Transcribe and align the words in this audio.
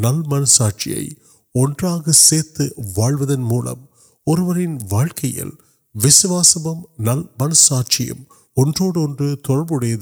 ناچیاں 0.34 1.04
سوکل 2.20 3.36
نل 6.98 7.22
منساچی 7.36 8.10
طور 8.76 9.64
پڑے 9.68 9.94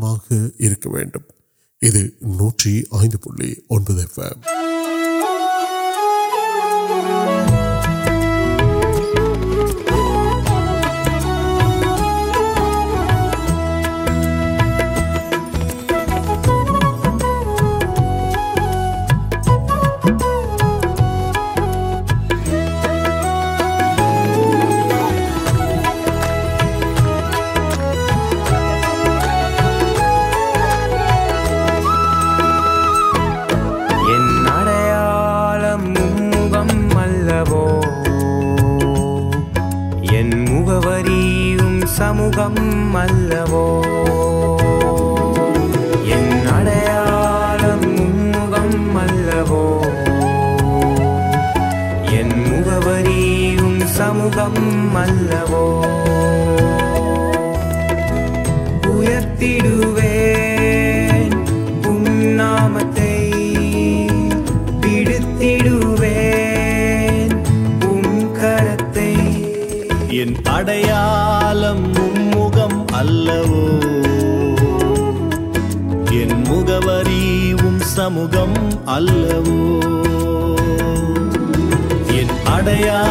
اڑیا 82.54 83.11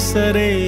جیسے 0.00 0.67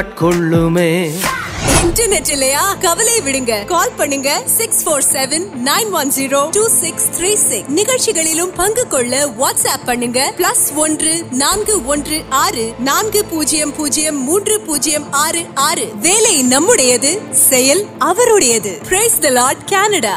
இன்டர்நெட் 1.87 2.30
இல்லையா 2.35 2.62
கவலை 2.82 3.14
விடுங்க 3.24 3.54
கால் 3.66 3.92
பண்ணுங்க 3.98 4.28
six 4.52 4.82
four 4.85 5.04
seven 5.09 5.44
nine 5.66 5.90
one 5.94 6.11
zero 6.16 6.40
two 6.56 6.62
six 6.74 7.06
three 7.14 7.30
six 7.40 7.72
நிகழ்ச்சிகளிலும் 7.76 8.52
பங்கு 8.56 8.85
கொள்ள 8.88 9.12
வாட்ஸ்அப் 9.38 9.85
பண்ணுங்க 9.88 10.20
பிளஸ் 10.38 10.64
ஒன்று 10.76 11.12
நான்கு 11.42 11.74
ஒன்று 11.88 12.18
ஆறு 12.40 12.64
நான்கு 12.88 13.22
பூஜ்ஜியம் 13.30 13.74
பூஜ்ஜியம் 13.76 14.20
மூன்று 14.26 14.56
பூஜ்ஜியம் 14.66 15.06
ஆறு 15.22 15.42
ஆறு 15.66 15.87
வேலை 16.06 16.35
நம்முடையது 16.48 17.12
செயல் 17.44 17.82
அவருடையது 18.09 18.72
பிரைஸ் 18.88 19.18
த 19.20 19.32
லார்ட் 19.37 19.64
கனடா 19.72 20.16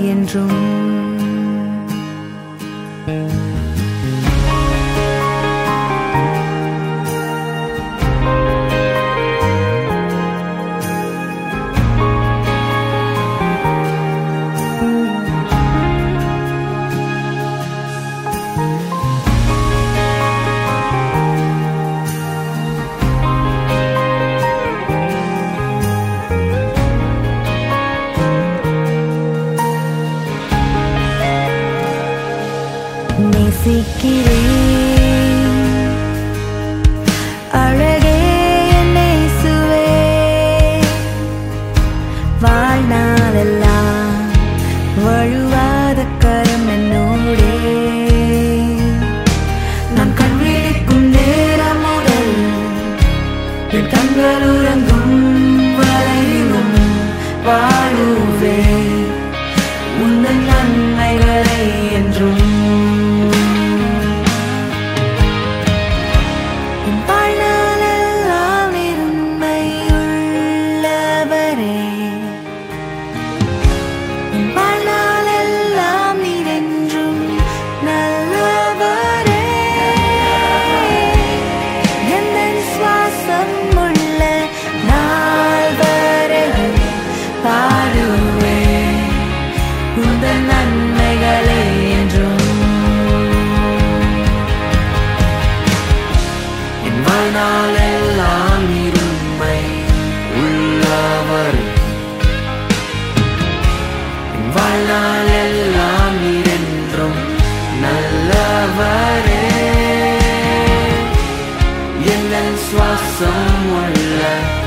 ہمارے 113.58 114.67